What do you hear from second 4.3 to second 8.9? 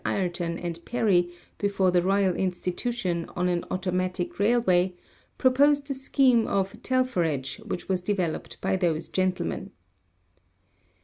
railway, proposed a scheme of telpherage which was developed by